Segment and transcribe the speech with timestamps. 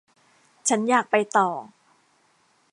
[0.67, 1.49] ฉันอยากไปต่อ